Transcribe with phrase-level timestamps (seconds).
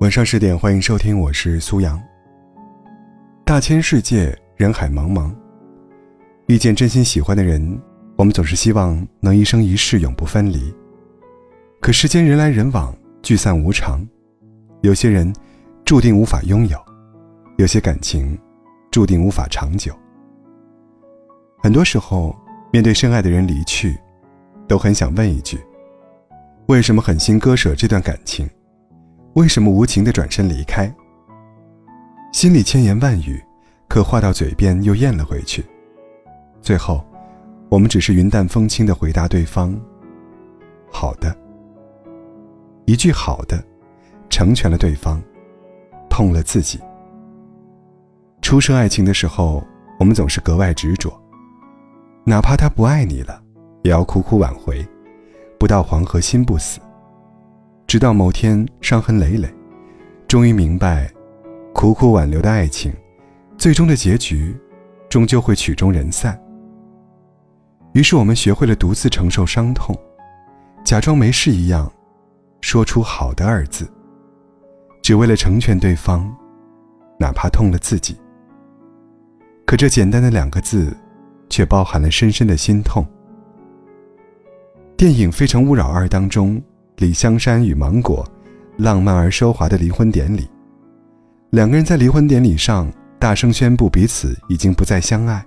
[0.00, 2.00] 晚上十点，欢迎收听，我是苏阳。
[3.44, 5.34] 大千世界，人海茫茫，
[6.46, 7.76] 遇见真心喜欢的人，
[8.14, 10.72] 我们总是希望能一生一世永不分离。
[11.80, 14.06] 可世间人来人往，聚散无常，
[14.82, 15.34] 有些人
[15.84, 16.78] 注定无法拥有，
[17.56, 18.38] 有些感情
[18.92, 19.92] 注定无法长久。
[21.60, 22.36] 很多时候，
[22.70, 23.98] 面对深爱的人离去，
[24.68, 25.58] 都很想问一句：
[26.66, 28.48] 为什么狠心割舍这段感情？
[29.38, 30.92] 为什么无情的转身离开？
[32.32, 33.40] 心里千言万语，
[33.86, 35.64] 可话到嘴边又咽了回去。
[36.60, 37.06] 最后，
[37.68, 39.80] 我们只是云淡风轻的回答对方
[40.90, 41.32] ：“好的。”
[42.84, 43.62] 一句“好的”，
[44.28, 45.22] 成全了对方，
[46.10, 46.80] 痛了自己。
[48.42, 49.64] 初生爱情的时候，
[50.00, 51.16] 我们总是格外执着，
[52.24, 53.40] 哪怕他不爱你了，
[53.84, 54.84] 也要苦苦挽回，
[55.60, 56.80] 不到黄河心不死。
[57.88, 59.48] 直到某天伤痕累累，
[60.28, 61.10] 终于明白，
[61.72, 62.92] 苦苦挽留的爱情，
[63.56, 64.54] 最终的结局，
[65.08, 66.38] 终究会曲终人散。
[67.94, 69.96] 于是我们学会了独自承受伤痛，
[70.84, 71.90] 假装没事一样，
[72.60, 73.90] 说出“好的”二字，
[75.00, 76.30] 只为了成全对方，
[77.18, 78.14] 哪怕痛了自己。
[79.64, 80.94] 可这简单的两个字，
[81.48, 83.02] 却包含了深深的心痛。
[84.94, 86.62] 电影《非诚勿扰二》当中。
[86.98, 88.26] 李香山与芒果，
[88.76, 90.48] 浪漫而奢华的离婚典礼。
[91.50, 95.44] 两个人在离婚典礼上大声宣布彼此已经不再相爱，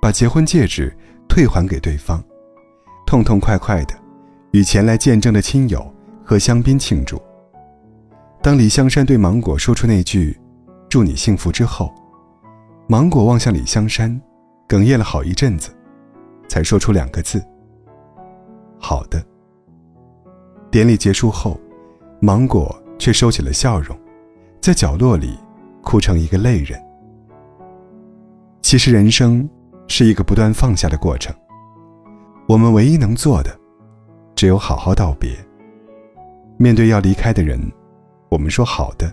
[0.00, 0.96] 把结婚戒指
[1.28, 2.22] 退还给对方，
[3.04, 3.94] 痛痛快快的
[4.52, 5.84] 与前来见证的亲友
[6.24, 7.20] 和香槟庆祝。
[8.40, 10.38] 当李香山对芒果说出那句
[10.88, 11.92] “祝你幸福”之后，
[12.86, 14.20] 芒果望向李香山，
[14.68, 15.70] 哽咽了好一阵子，
[16.48, 17.44] 才说出两个字
[18.78, 19.20] ：“好的。”
[20.70, 21.60] 典礼结束后，
[22.20, 23.98] 芒果却收起了笑容，
[24.60, 25.36] 在角落里
[25.82, 26.80] 哭成一个泪人。
[28.62, 29.48] 其实人生
[29.88, 31.34] 是一个不断放下的过程，
[32.46, 33.58] 我们唯一能做的，
[34.36, 35.36] 只有好好道别。
[36.56, 37.60] 面对要离开的人，
[38.28, 39.12] 我们说好的，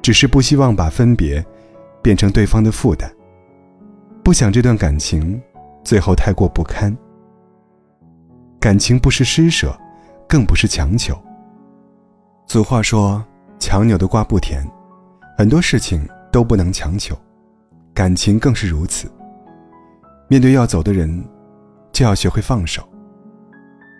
[0.00, 1.44] 只是不希望把分别
[2.00, 3.12] 变成对方的负担，
[4.22, 5.38] 不想这段感情
[5.84, 6.96] 最后太过不堪。
[8.58, 9.78] 感情不是施舍。
[10.28, 11.16] 更不是强求。
[12.46, 13.24] 俗话说
[13.58, 14.66] ：“强扭的瓜不甜。”
[15.36, 17.18] 很多事情都不能强求，
[17.92, 19.10] 感情更是如此。
[20.28, 21.24] 面对要走的人，
[21.90, 22.82] 就要学会放手；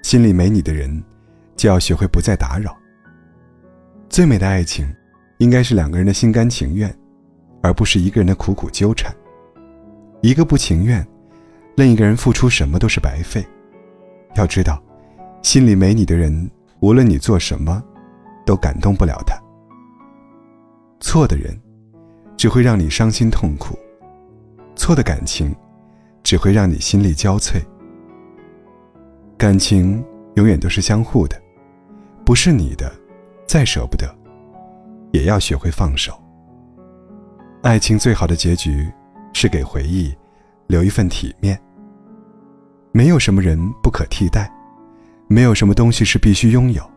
[0.02, 1.02] 心里没你的人，
[1.56, 2.76] 就要学会不再打扰。
[4.08, 4.86] 最美的爱情，
[5.38, 6.94] 应该是两个人的心甘情愿，
[7.62, 9.12] 而不是一个人的苦苦纠缠。
[10.20, 11.04] 一个不情愿，
[11.74, 13.44] 另一个人付出什么都是白费。
[14.36, 14.80] 要知道。
[15.44, 16.50] 心里没你的人，
[16.80, 17.84] 无论你做什么，
[18.46, 19.38] 都感动不了他。
[21.00, 21.54] 错的人，
[22.34, 23.74] 只会让你伤心痛苦；
[24.74, 25.54] 错的感情，
[26.22, 27.62] 只会让你心力交瘁。
[29.36, 30.02] 感情
[30.36, 31.38] 永远都是相互的，
[32.24, 32.90] 不是你的，
[33.46, 34.08] 再舍不得，
[35.12, 36.18] 也要学会放手。
[37.62, 38.90] 爱情最好的结局，
[39.34, 40.10] 是给回忆
[40.68, 41.60] 留一份体面。
[42.92, 44.50] 没有什么人不可替代。
[45.34, 46.88] 没有什么东西是必须拥有。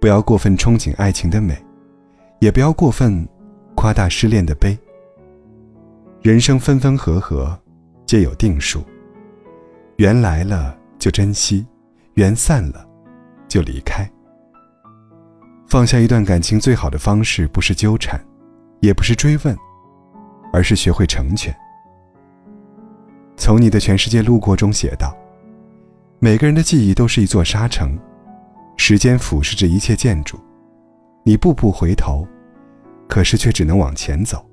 [0.00, 1.56] 不要过分憧憬爱情的美，
[2.40, 3.24] 也不要过分
[3.76, 4.76] 夸大失恋的悲。
[6.20, 7.56] 人生分分合合，
[8.04, 8.82] 皆有定数。
[9.98, 11.64] 缘来了就珍惜，
[12.14, 12.84] 缘散了
[13.46, 14.04] 就离开。
[15.68, 18.20] 放下一段感情最好的方式，不是纠缠，
[18.80, 19.56] 也不是追问，
[20.52, 21.54] 而是学会成全。
[23.36, 25.16] 从你的全世界路过中写道。
[26.20, 27.96] 每个人的记忆都是一座沙城，
[28.76, 30.36] 时间腐蚀着一切建筑，
[31.22, 32.26] 你步步回头，
[33.08, 34.44] 可是却只能往前走。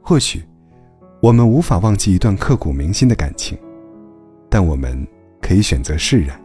[0.00, 0.42] 或许，
[1.20, 3.58] 我们无法忘记一段刻骨铭心的感情，
[4.48, 5.06] 但我们
[5.42, 6.40] 可以选择释然，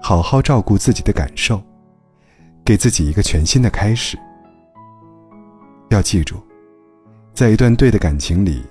[0.00, 1.62] 好好照顾自己的感受，
[2.64, 4.18] 给自己一个全新的开始。
[5.90, 6.42] 要记住，
[7.32, 8.64] 在一段对的感情里，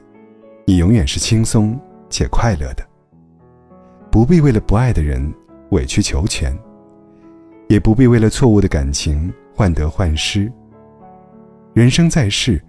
[0.68, 1.80] 你永远是轻松
[2.10, 2.86] 且快乐的。
[4.14, 5.34] 不必为了不爱的人
[5.72, 6.56] 委曲求全，
[7.68, 10.54] 也不必为了错误的感情患得患失。
[11.74, 12.64] 人生在世，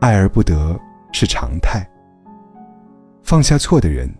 [0.00, 0.76] 爱而不得
[1.12, 1.88] 是常态。
[3.22, 4.12] 放下错的人，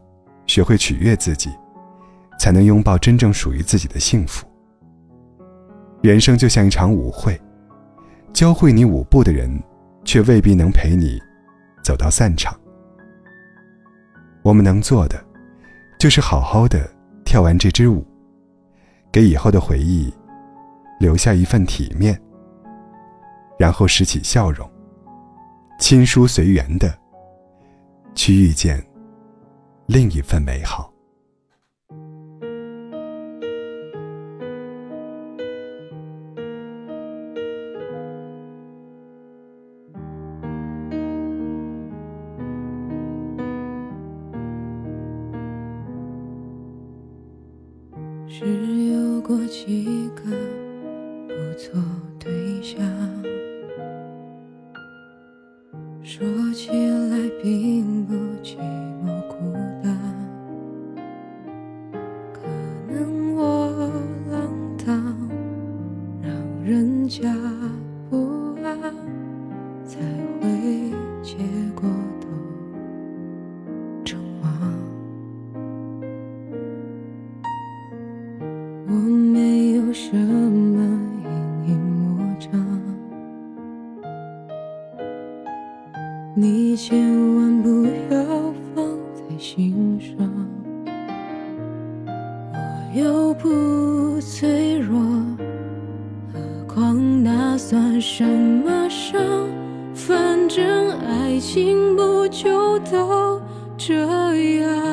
[0.47, 1.51] 学会取悦自己，
[2.39, 4.47] 才能拥抱真正属于自己的幸福。
[6.01, 7.37] 人生就像一场舞会，
[8.33, 9.61] 教会你舞步的人，
[10.05, 11.21] 却未必能陪你
[11.83, 12.57] 走到散场。
[14.45, 15.32] 我们能做的。
[16.03, 16.91] 就是好好的
[17.25, 18.05] 跳完这支舞，
[19.13, 20.13] 给以后的回忆
[20.99, 22.21] 留下一份体面，
[23.57, 24.69] 然后拾起笑容，
[25.79, 26.93] 亲疏随缘的
[28.17, 28.85] 去遇见
[29.87, 30.92] 另一份美好。
[48.35, 48.47] 只
[48.87, 49.85] 有过几
[50.17, 50.23] 个
[51.29, 51.79] 不错
[52.19, 52.33] 对
[52.63, 52.81] 象，
[56.03, 57.82] 说起来并
[86.55, 86.99] 你千
[87.35, 88.85] 万不要放
[89.15, 90.15] 在心上。
[92.53, 95.01] 我又不脆弱，
[96.31, 96.39] 何
[96.69, 99.19] 况那算什么伤？
[99.95, 103.41] 反正爱情不就都
[103.79, 103.95] 这
[104.59, 104.92] 样。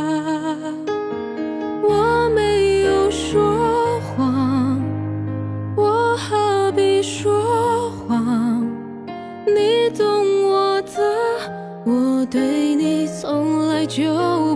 [12.30, 14.49] 对你从来就